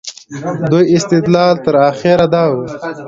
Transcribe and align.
دوی 0.71 0.85
استدلال 0.97 1.55
تر 1.65 1.75
اخره 1.89 2.27
دا 2.33 2.43
و. 2.53 2.55